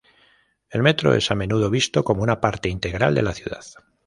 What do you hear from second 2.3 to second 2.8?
parte